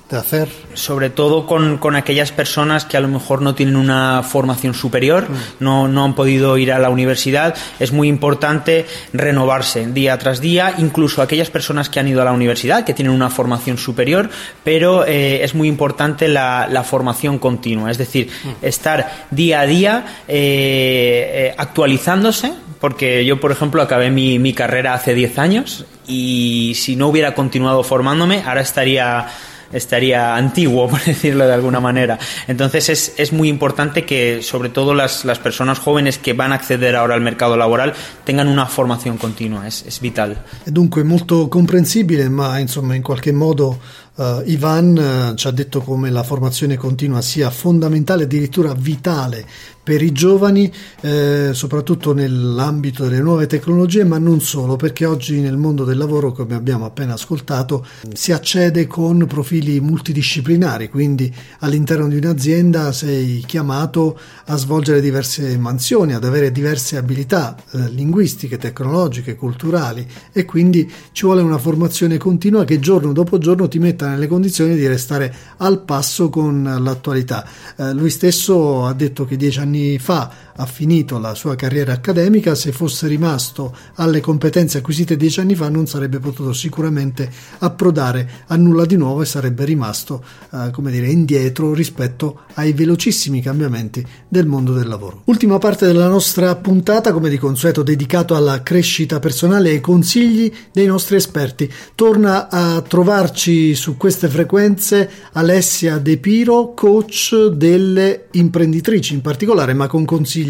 de 0.09 0.17
hacer. 0.17 0.49
Sobre 0.75 1.11
todo 1.11 1.47
con, 1.47 1.79
con, 1.79 1.97
aquellas 1.97 2.31
personas 2.31 2.85
que 2.85 2.97
a 2.97 3.01
lo 3.01 3.09
mejor 3.09 3.43
no 3.43 3.57
tienen 3.57 3.75
una 3.75 4.23
formación 4.23 4.73
superior, 4.73 5.29
mm. 5.29 5.35
no, 5.59 5.89
no 5.89 6.05
han 6.05 6.15
podido 6.15 6.57
ir 6.59 6.73
a 6.73 6.79
la 6.79 6.91
universidad. 6.91 7.57
Es 7.81 7.93
muy 7.93 8.09
importante 8.09 8.87
renovarse 9.13 9.87
día 9.87 10.17
tras 10.19 10.41
día, 10.41 10.75
incluso 10.79 11.23
aquellas 11.23 11.51
personas 11.51 11.89
que 11.89 11.99
han 11.99 12.07
ido 12.07 12.23
a 12.23 12.25
la 12.25 12.33
universidad, 12.33 12.85
que 12.85 12.95
tienen 12.95 13.13
una 13.13 13.31
formación 13.31 13.79
superior, 13.79 14.31
pero 14.63 15.05
eh, 15.05 15.43
es 15.43 15.55
muy 15.55 15.67
importante 15.67 16.29
la, 16.29 16.69
la, 16.71 16.85
formación 16.85 17.41
continua, 17.41 17.91
es 17.91 17.99
decir, 17.99 18.29
mm. 18.29 18.65
estar 18.65 19.27
día 19.33 19.61
a 19.61 19.67
día 19.67 20.07
eh, 20.29 21.31
eh, 21.49 21.55
actualizándose, 21.59 22.53
porque 22.81 23.25
yo, 23.25 23.41
por 23.41 23.51
ejemplo, 23.51 23.83
acabé 23.83 24.11
mi, 24.11 24.39
mi 24.39 24.53
carrera 24.53 24.95
hace 24.95 25.15
10 25.15 25.39
años 25.39 25.85
y 26.07 26.75
si 26.77 26.95
no 26.95 27.09
hubiera 27.09 27.35
continuado 27.35 27.83
formándome, 27.83 28.45
ahora 28.47 28.61
estaría 28.61 29.27
estaría 29.73 30.37
antiguo, 30.37 30.89
por 30.91 31.03
decirlo 31.03 31.47
de 31.47 31.55
alguna 31.55 31.81
manera. 31.81 32.19
Entonces 32.47 32.89
es, 32.89 33.15
es 33.17 33.33
muy 33.33 33.49
importante 33.49 34.05
que, 34.05 34.43
sobre 34.43 34.69
todo 34.69 34.95
las, 34.95 35.25
las, 35.25 35.39
personas 35.39 35.79
jóvenes 35.79 36.19
que 36.19 36.33
van 36.33 36.53
a 36.53 36.57
acceder 36.57 36.97
ahora 36.97 37.15
al 37.15 37.21
mercado 37.21 37.57
laboral, 37.57 37.93
tengan 38.25 38.49
una 38.49 38.67
formación 38.67 39.17
continua, 39.17 39.67
es, 39.67 39.85
es 39.87 40.01
vital. 40.01 40.43
Dunque 40.65 41.05
molto 41.05 41.49
comprensibile, 41.49 42.29
ma 42.29 42.61
insomma 42.61 42.97
in 42.97 43.03
qualche 43.03 43.33
modo 43.33 43.79
Uh, 44.17 44.41
Ivan 44.47 44.97
uh, 44.97 45.35
ci 45.35 45.47
ha 45.47 45.51
detto 45.51 45.83
come 45.83 46.09
la 46.09 46.23
formazione 46.23 46.79
continua 46.79 47.21
sia 47.21 47.51
fondamentale, 47.51 48.23
addirittura 48.23 48.73
vitale 48.73 49.45
per 49.87 50.03
i 50.03 50.11
giovani, 50.11 50.69
eh, 51.03 51.51
soprattutto 51.53 52.13
nell'ambito 52.13 53.05
delle 53.05 53.21
nuove 53.21 53.47
tecnologie, 53.47 54.03
ma 54.03 54.19
non 54.19 54.41
solo, 54.41 54.75
perché 54.75 55.05
oggi 55.05 55.39
nel 55.39 55.57
mondo 55.57 55.85
del 55.85 55.97
lavoro, 55.97 56.33
come 56.33 56.57
abbiamo 56.57 56.87
appena 56.87 57.13
ascoltato, 57.13 57.87
si 58.13 58.33
accede 58.33 58.89
con 58.89 59.27
profili 59.29 59.79
multidisciplinari, 59.79 60.89
quindi 60.89 61.33
all'interno 61.61 62.09
di 62.09 62.17
un'azienda 62.17 62.91
sei 62.91 63.45
chiamato 63.47 64.19
a 64.47 64.57
svolgere 64.57 65.01
diverse 65.01 65.57
mansioni, 65.57 66.15
ad 66.15 66.25
avere 66.25 66.51
diverse 66.51 66.97
abilità 66.97 67.55
eh, 67.71 67.89
linguistiche, 67.91 68.59
tecnologiche, 68.59 69.37
culturali 69.37 70.05
e 70.33 70.45
quindi 70.45 70.93
ci 71.13 71.27
vuole 71.27 71.43
una 71.43 71.59
formazione 71.59 72.19
continua 72.19 72.65
che 72.65 72.81
giorno 72.81 73.13
dopo 73.13 73.39
giorno 73.39 73.69
ti 73.69 73.79
metta 73.79 74.06
nelle 74.09 74.27
condizioni 74.27 74.75
di 74.75 74.87
restare 74.87 75.35
al 75.59 75.81
passo 75.81 76.29
con 76.29 76.79
l'attualità. 76.81 77.47
Eh, 77.77 77.93
lui 77.93 78.11
stesso 78.11 78.87
ha 78.87 78.93
detto 78.93 79.25
che 79.25 79.37
dieci 79.37 79.59
anni 79.59 79.99
fa 79.99 80.46
ha 80.57 80.67
finito 80.67 81.19
la 81.19 81.35
sua 81.35 81.55
carriera 81.57 81.93
accademica, 81.93 82.55
se 82.55 82.73
fosse 82.73 83.07
rimasto 83.07 83.75
alle 83.95 84.21
competenze 84.21 84.79
acquisite 84.79 85.17
dieci 85.17 85.41
anni 85.41 85.55
fa 85.55 85.69
non 85.69 85.87
sarebbe 85.87 86.19
potuto 86.19 86.53
sicuramente 86.53 87.31
approdare 87.59 88.31
a 88.47 88.57
nulla 88.57 88.87
di 88.87 88.97
nuovo 88.97 89.23
e 89.23 89.27
sarebbe 89.27 89.65
rimasto, 89.65 90.25
eh, 90.53 90.71
come 90.73 90.91
dire, 90.91 91.09
indietro 91.09 91.75
rispetto 91.75 92.41
ai 92.55 92.73
velocissimi 92.73 93.41
cambiamenti 93.41 94.05
del 94.29 94.47
mondo 94.47 94.73
del 94.73 94.89
lavoro. 94.89 95.23
Ultima 95.25 95.59
parte 95.59 95.87
della 95.87 96.09
nostra 96.09 96.55
puntata, 96.57 97.13
come 97.13 97.29
di 97.29 97.39
consueto, 97.39 97.83
dedicato 97.83 98.35
alla 98.35 98.63
crescita 98.63 99.19
personale 99.19 99.71
e 99.71 99.73
ai 99.73 99.81
consigli 99.81 100.53
dei 100.73 100.87
nostri 100.87 101.17
esperti. 101.17 101.71
Torna 101.95 102.49
a 102.49 102.81
trovarci 102.81 103.75
su 103.75 103.97
queste 103.97 104.29
frequenze 104.29 105.11
Alessia 105.33 105.99
De 105.99 106.17
Piro, 106.19 106.73
coach 106.75 107.49
delle 107.49 108.29
imprenditrici 108.33 109.15
in 109.15 109.21
particolare, 109.21 109.75
ma 109.75 109.87
con 109.87 110.05
consigli 110.05 110.46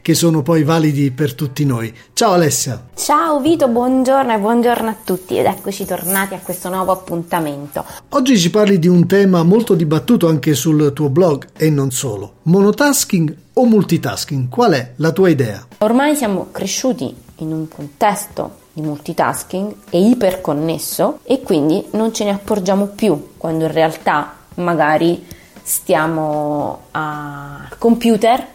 che 0.00 0.14
sono 0.14 0.42
poi 0.42 0.62
validi 0.62 1.10
per 1.10 1.34
tutti 1.34 1.64
noi. 1.64 1.94
Ciao 2.12 2.32
Alessia. 2.32 2.86
Ciao 2.94 3.40
Vito, 3.40 3.68
buongiorno 3.68 4.32
e 4.32 4.38
buongiorno 4.38 4.88
a 4.88 4.96
tutti 5.04 5.36
ed 5.36 5.46
eccoci 5.46 5.84
tornati 5.84 6.34
a 6.34 6.38
questo 6.38 6.68
nuovo 6.68 6.92
appuntamento. 6.92 7.84
Oggi 8.10 8.38
ci 8.38 8.50
parli 8.50 8.78
di 8.78 8.88
un 8.88 9.06
tema 9.06 9.42
molto 9.42 9.74
dibattuto 9.74 10.28
anche 10.28 10.54
sul 10.54 10.92
tuo 10.94 11.08
blog 11.08 11.48
e 11.56 11.70
non 11.70 11.90
solo. 11.90 12.34
Monotasking 12.42 13.36
o 13.54 13.64
multitasking? 13.66 14.48
Qual 14.48 14.72
è 14.72 14.92
la 14.96 15.12
tua 15.12 15.28
idea? 15.28 15.66
Ormai 15.78 16.16
siamo 16.16 16.48
cresciuti 16.50 17.14
in 17.36 17.52
un 17.52 17.68
contesto 17.68 18.62
di 18.72 18.82
multitasking 18.82 19.74
e 19.90 20.08
iperconnesso 20.08 21.20
e 21.22 21.40
quindi 21.42 21.84
non 21.92 22.12
ce 22.12 22.24
ne 22.24 22.30
accorgiamo 22.30 22.86
più 22.86 23.32
quando 23.36 23.64
in 23.64 23.72
realtà 23.72 24.34
magari 24.56 25.24
stiamo 25.62 26.86
al 26.90 27.76
computer 27.78 28.46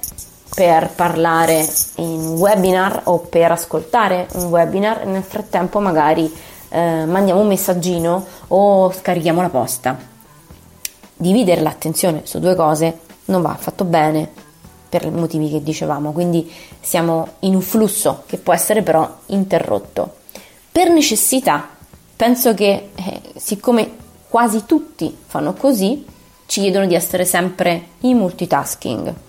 per 0.59 0.89
parlare 0.89 1.65
in 1.95 2.33
webinar 2.37 3.03
o 3.05 3.19
per 3.19 3.49
ascoltare 3.49 4.27
un 4.33 4.47
webinar 4.47 5.05
nel 5.05 5.23
frattempo 5.23 5.79
magari 5.79 6.29
eh, 6.67 7.05
mandiamo 7.05 7.39
un 7.39 7.47
messaggino 7.47 8.25
o 8.49 8.91
scarichiamo 8.91 9.41
la 9.41 9.47
posta. 9.47 9.97
Dividere 11.15 11.61
l'attenzione 11.61 12.23
su 12.25 12.39
due 12.39 12.55
cose 12.55 12.99
non 13.27 13.41
va 13.41 13.51
affatto 13.51 13.85
bene 13.85 14.29
per 14.89 15.05
i 15.05 15.11
motivi 15.11 15.49
che 15.49 15.63
dicevamo, 15.63 16.11
quindi 16.11 16.51
siamo 16.81 17.35
in 17.39 17.55
un 17.55 17.61
flusso 17.61 18.23
che 18.25 18.35
può 18.35 18.51
essere 18.51 18.81
però 18.81 19.09
interrotto. 19.27 20.15
Per 20.73 20.89
necessità, 20.89 21.69
penso 22.17 22.53
che 22.53 22.89
eh, 22.95 23.21
siccome 23.37 23.91
quasi 24.27 24.65
tutti 24.65 25.15
fanno 25.25 25.53
così, 25.53 26.05
ci 26.47 26.59
chiedono 26.59 26.85
di 26.85 26.95
essere 26.95 27.23
sempre 27.23 27.91
in 27.99 28.17
multitasking, 28.17 29.27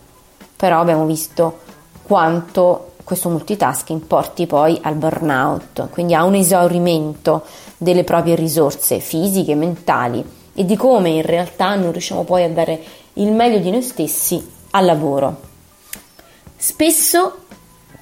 però 0.61 0.79
abbiamo 0.79 1.07
visto 1.07 1.61
quanto 2.02 2.93
questo 3.02 3.31
multitasking 3.31 4.02
porti 4.02 4.47
poi 4.47 4.79
al 4.83 4.95
burnout, 4.95 5.88
quindi 5.88 6.12
a 6.12 6.25
un 6.25 6.35
esaurimento 6.35 7.47
delle 7.79 8.05
proprie 8.05 8.35
risorse 8.35 9.00
fisiche, 9.00 9.55
mentali 9.55 10.23
e 10.52 10.67
di 10.67 10.76
come 10.76 11.09
in 11.09 11.23
realtà 11.23 11.75
non 11.76 11.93
riusciamo 11.93 12.25
poi 12.25 12.45
a 12.45 12.50
dare 12.50 12.79
il 13.14 13.33
meglio 13.33 13.59
di 13.59 13.71
noi 13.71 13.81
stessi 13.81 14.47
al 14.73 14.85
lavoro. 14.85 15.40
Spesso 16.59 17.38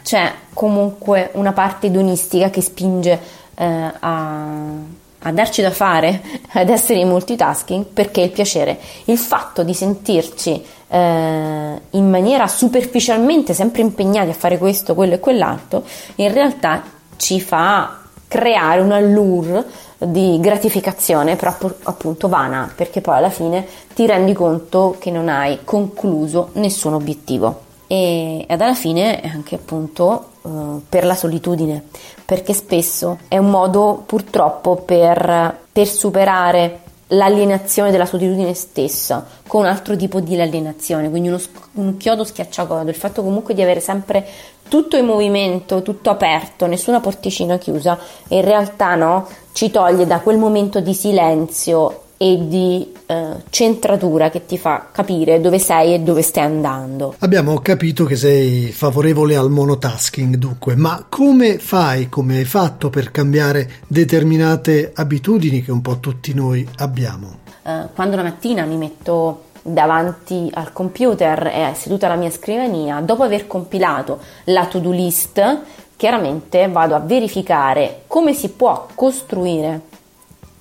c'è 0.02 0.32
comunque 0.52 1.30
una 1.34 1.52
parte 1.52 1.86
edonistica 1.86 2.50
che 2.50 2.60
spinge 2.60 3.20
eh, 3.54 3.92
a 4.00 4.96
a 5.22 5.32
darci 5.32 5.62
da 5.62 5.70
fare, 5.70 6.22
ad 6.52 6.68
essere 6.68 7.00
in 7.00 7.08
multitasking, 7.08 7.86
perché 7.86 8.20
il 8.20 8.30
piacere, 8.30 8.78
il 9.04 9.18
fatto 9.18 9.62
di 9.62 9.74
sentirci 9.74 10.64
eh, 10.88 11.80
in 11.90 12.10
maniera 12.10 12.46
superficialmente 12.46 13.54
sempre 13.54 13.82
impegnati 13.82 14.30
a 14.30 14.34
fare 14.34 14.58
questo, 14.58 14.94
quello 14.94 15.14
e 15.14 15.20
quell'altro, 15.20 15.84
in 16.16 16.32
realtà 16.32 16.82
ci 17.16 17.40
fa 17.40 17.98
creare 18.26 18.80
un 18.80 18.92
allure 18.92 19.64
di 19.98 20.38
gratificazione, 20.40 21.36
però 21.36 21.54
appunto 21.84 22.28
vana, 22.28 22.70
perché 22.74 23.00
poi 23.00 23.16
alla 23.16 23.30
fine 23.30 23.66
ti 23.94 24.06
rendi 24.06 24.32
conto 24.32 24.96
che 24.98 25.10
non 25.10 25.28
hai 25.28 25.60
concluso 25.64 26.50
nessun 26.54 26.94
obiettivo. 26.94 27.66
E, 27.86 28.44
ed 28.46 28.60
alla 28.60 28.74
fine 28.74 29.20
è 29.20 29.28
anche 29.28 29.54
appunto 29.54 30.32
uh, 30.42 30.82
per 30.88 31.04
la 31.04 31.14
solitudine, 31.14 31.84
perché 32.24 32.52
spesso 32.52 33.18
è 33.28 33.38
un 33.38 33.50
modo 33.50 34.02
purtroppo 34.06 34.76
per, 34.76 35.58
per 35.72 35.86
superare 35.86 36.80
l'alienazione 37.08 37.90
della 37.90 38.06
solitudine 38.06 38.54
stessa 38.54 39.26
con 39.46 39.62
un 39.62 39.68
altro 39.68 39.96
tipo 39.96 40.20
di 40.20 40.38
alienazione, 40.40 41.08
quindi 41.08 41.28
uno, 41.28 41.40
un 41.74 41.96
chiodo 41.96 42.24
schiacciagodo, 42.24 42.88
il 42.88 42.96
fatto 42.96 43.22
comunque 43.22 43.54
di 43.54 43.62
avere 43.62 43.80
sempre 43.80 44.26
tutto 44.68 44.96
in 44.96 45.06
movimento, 45.06 45.82
tutto 45.82 46.10
aperto, 46.10 46.66
nessuna 46.66 47.00
porticina 47.00 47.56
chiusa, 47.56 47.98
in 48.28 48.42
realtà 48.42 48.94
no, 48.94 49.26
ci 49.52 49.70
toglie 49.70 50.06
da 50.06 50.20
quel 50.20 50.36
momento 50.36 50.80
di 50.80 50.92
silenzio 50.92 52.02
e 52.20 52.48
di 52.48 52.92
eh, 53.06 53.36
centratura 53.48 54.28
che 54.28 54.44
ti 54.44 54.58
fa 54.58 54.88
capire 54.90 55.40
dove 55.40 55.60
sei 55.60 55.94
e 55.94 56.00
dove 56.00 56.20
stai 56.20 56.44
andando. 56.44 57.14
Abbiamo 57.20 57.56
capito 57.60 58.04
che 58.04 58.16
sei 58.16 58.72
favorevole 58.72 59.36
al 59.36 59.50
monotasking 59.50 60.34
dunque, 60.34 60.74
ma 60.74 61.06
come 61.08 61.58
fai, 61.58 62.08
come 62.08 62.38
hai 62.38 62.44
fatto 62.44 62.90
per 62.90 63.12
cambiare 63.12 63.70
determinate 63.86 64.90
abitudini 64.94 65.62
che 65.62 65.70
un 65.70 65.80
po' 65.80 66.00
tutti 66.00 66.34
noi 66.34 66.68
abbiamo? 66.78 67.38
Eh, 67.62 67.84
quando 67.94 68.16
la 68.16 68.24
mattina 68.24 68.64
mi 68.64 68.76
metto 68.76 69.44
davanti 69.62 70.50
al 70.54 70.72
computer 70.72 71.46
e 71.46 71.72
seduta 71.74 72.06
alla 72.06 72.16
mia 72.16 72.30
scrivania, 72.30 73.00
dopo 73.00 73.22
aver 73.22 73.46
compilato 73.46 74.18
la 74.44 74.66
to-do 74.66 74.90
list, 74.90 75.60
chiaramente 75.96 76.68
vado 76.68 76.96
a 76.96 77.00
verificare 77.00 78.02
come 78.08 78.32
si 78.32 78.48
può 78.48 78.88
costruire 78.94 79.82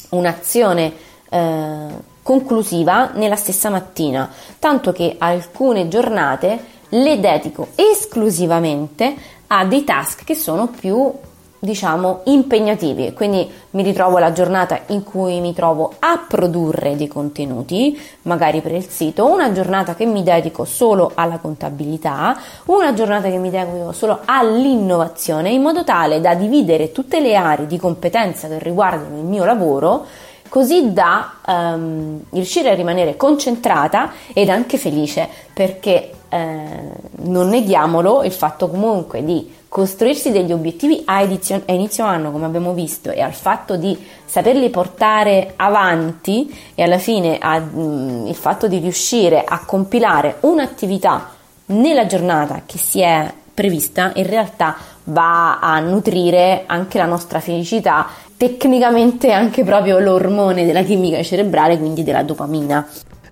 un'azione 0.09 1.05
eh, 1.29 1.87
conclusiva 2.21 3.11
nella 3.13 3.35
stessa 3.35 3.69
mattina, 3.69 4.29
tanto 4.59 4.91
che 4.91 5.15
alcune 5.17 5.87
giornate 5.87 6.75
le 6.89 7.19
dedico 7.19 7.69
esclusivamente 7.75 9.15
a 9.47 9.65
dei 9.65 9.83
task 9.83 10.23
che 10.23 10.35
sono 10.35 10.67
più 10.67 11.11
diciamo 11.59 12.21
impegnativi. 12.25 13.13
Quindi 13.13 13.49
mi 13.71 13.83
ritrovo 13.83 14.17
la 14.17 14.31
giornata 14.31 14.79
in 14.87 15.03
cui 15.03 15.39
mi 15.39 15.53
trovo 15.53 15.93
a 15.99 16.23
produrre 16.27 16.95
dei 16.95 17.07
contenuti 17.07 17.99
magari 18.23 18.61
per 18.61 18.73
il 18.73 18.87
sito 18.87 19.25
una 19.25 19.51
giornata 19.51 19.95
che 19.95 20.05
mi 20.05 20.23
dedico 20.23 20.65
solo 20.65 21.11
alla 21.15 21.37
contabilità 21.37 22.37
una 22.65 22.93
giornata 22.93 23.29
che 23.29 23.37
mi 23.37 23.49
dedico 23.49 23.91
solo 23.91 24.21
all'innovazione 24.25 25.49
in 25.49 25.61
modo 25.61 25.83
tale 25.83 26.19
da 26.21 26.33
dividere 26.33 26.91
tutte 26.91 27.19
le 27.19 27.35
aree 27.35 27.67
di 27.67 27.77
competenza 27.77 28.47
che 28.47 28.59
riguardano 28.59 29.17
il 29.17 29.23
mio 29.23 29.45
lavoro 29.45 30.05
così 30.49 30.93
da 30.93 31.33
um, 31.45 32.21
riuscire 32.31 32.69
a 32.69 32.73
rimanere 32.73 33.15
concentrata 33.15 34.11
ed 34.33 34.49
anche 34.49 34.77
felice 34.77 35.27
perché 35.53 36.11
eh, 36.29 36.59
non 37.17 37.47
neghiamolo 37.49 38.23
il 38.23 38.31
fatto 38.31 38.69
comunque 38.69 39.23
di 39.23 39.55
costruirsi 39.69 40.31
degli 40.31 40.51
obiettivi 40.51 41.01
a, 41.05 41.21
edizio- 41.21 41.61
a, 41.65 41.71
inizio 41.71 42.05
anno 42.05 42.31
come 42.31 42.45
abbiamo 42.45 42.73
visto 42.73 43.11
e 43.11 43.21
al 43.21 43.33
fatto 43.33 43.75
di 43.75 43.97
saperli 44.25 44.69
portare 44.69 45.53
avanti 45.55 46.53
e 46.73 46.83
alla 46.83 46.97
fine 46.97 47.37
a, 47.37 47.59
mh, 47.59 48.27
il 48.27 48.35
fatto 48.35 48.67
di 48.67 48.79
riuscire 48.79 49.43
a 49.43 49.63
compilare 49.65 50.37
un'attività 50.41 51.29
nella 51.67 52.05
giornata 52.05 52.63
che 52.65 52.77
si 52.77 53.01
è 53.01 53.31
prevista 53.53 54.11
in 54.15 54.27
realtà 54.27 54.75
va 55.05 55.59
a 55.59 55.79
nutrire 55.79 56.63
anche 56.65 56.97
la 56.97 57.05
nostra 57.05 57.39
felicità 57.39 58.07
tecnicamente 58.37 59.31
anche 59.31 59.63
proprio 59.63 59.99
l'ormone 59.99 60.65
della 60.65 60.83
chimica 60.83 61.21
cerebrale, 61.23 61.77
quindi 61.77 62.03
della 62.03 62.23
dopamina. 62.23 62.87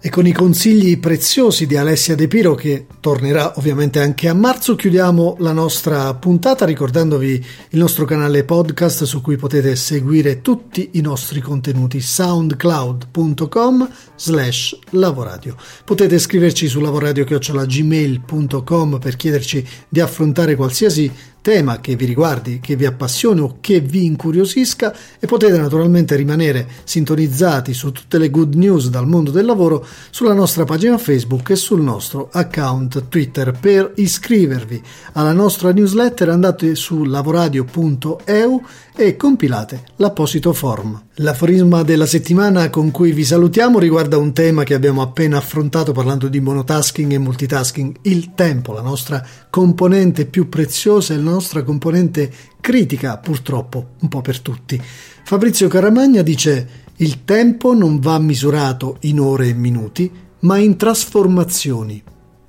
E 0.06 0.10
con 0.10 0.28
i 0.28 0.34
consigli 0.34 1.00
preziosi 1.00 1.66
di 1.66 1.78
Alessia 1.78 2.14
De 2.14 2.28
Piro, 2.28 2.54
che 2.54 2.86
tornerà 3.00 3.54
ovviamente 3.56 4.00
anche 4.00 4.28
a 4.28 4.36
marzo, 4.36 4.76
chiudiamo 4.76 5.38
la 5.40 5.52
nostra 5.52 6.14
puntata 6.14 6.64
ricordandovi 6.64 7.44
il 7.70 7.80
nostro 7.80 8.06
canale 8.06 8.44
podcast 8.44 9.06
su 9.06 9.22
cui 9.22 9.36
potete 9.36 9.76
seguire 9.76 10.42
tutti 10.42 10.90
i 10.92 11.02
nostri 11.02 11.42
contenuti 11.42 12.02
soundcloud.com 12.02 13.90
slash 14.16 14.78
lavoradio. 14.92 15.56
Potete 15.84 16.20
scriverci 16.20 16.68
su 16.68 16.82
lavoradio.gmail.com 16.82 19.00
per 19.00 19.16
chiederci 19.16 19.68
di 19.90 20.02
affrontare 20.02 20.56
qualsiasi 20.56 21.12
tema 21.46 21.80
che 21.80 21.96
vi 21.96 22.06
riguardi, 22.06 22.60
che 22.60 22.76
vi 22.76 22.88
appassioni 22.88 23.40
o 23.40 23.58
che 23.62 23.80
vi 23.80 24.06
incuriosisca 24.06 24.96
e 25.20 25.28
potete 25.28 25.60
naturalmente 25.60 26.16
rimanere 26.16 26.68
sintonizzati 26.84 27.72
su 27.72 27.92
tutte 27.92 28.18
le 28.18 28.32
good 28.32 28.56
news 28.56 28.90
dal 28.90 29.06
mondo 29.06 29.30
del 29.30 29.46
lavoro 29.46 29.86
sulla 30.10 30.34
nostra 30.34 30.64
pagina 30.64 30.98
Facebook 30.98 31.52
e 31.52 31.56
sul 31.56 31.82
nostro 31.82 32.30
account 32.32 33.10
Twitter. 33.10 33.56
Per 33.60 33.92
iscrivervi 33.94 34.82
alla 35.12 35.34
nostra 35.34 35.72
newsletter 35.72 36.30
andate 36.30 36.74
su 36.74 37.04
lavoradio.eu 37.04 38.64
e 38.98 39.18
compilate 39.18 39.84
l'apposito 39.98 40.54
form. 40.54 41.08
L'aforisma 41.16 41.84
della 41.84 42.06
settimana 42.06 42.70
con 42.70 42.92
cui 42.92 43.12
vi 43.12 43.26
salutiamo 43.26 43.78
riguarda 43.78 44.18
un 44.18 44.34
tema 44.34 44.64
che 44.64 44.74
abbiamo 44.74 45.02
appena 45.02 45.38
affrontato 45.38 45.92
parlando 45.92 46.28
di 46.28 46.40
monotasking 46.40 47.12
e 47.12 47.18
multitasking, 47.18 47.96
il 48.04 48.34
tempo, 48.34 48.72
la 48.74 48.82
nostra 48.82 49.26
componente 49.50 50.26
più 50.26 50.48
preziosa 50.48 51.14
e 51.14 51.18
la 51.18 51.32
nostra 51.32 51.64
componente 51.64 52.32
critica, 52.62 53.18
purtroppo, 53.18 53.90
un 54.00 54.08
po' 54.08 54.22
per 54.22 54.40
tutti. 54.40 54.82
Fabrizio 55.24 55.68
Caramagna 55.68 56.22
dice 56.22 56.84
il 56.98 57.26
tempo 57.26 57.74
non 57.74 58.00
va 58.00 58.18
misurato 58.20 58.98
in 59.02 59.20
ore 59.20 59.50
e 59.50 59.54
minuti, 59.54 60.10
ma 60.40 60.58
in 60.58 60.78
trasformazioni. 60.78 62.02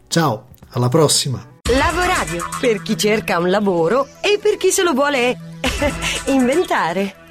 Ciao, 0.06 0.48
alla 0.70 0.88
prossima! 0.88 1.54
Lavoradio, 1.68 2.44
per 2.60 2.80
chi 2.82 2.96
cerca 2.96 3.38
un 3.38 3.50
lavoro 3.50 4.06
e 4.20 4.38
per 4.40 4.56
chi 4.56 4.70
se 4.70 4.84
lo 4.84 4.92
vuole 4.92 5.55
inventare. 6.26 7.24